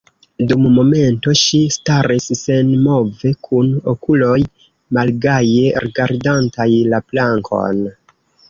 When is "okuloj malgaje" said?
3.93-5.69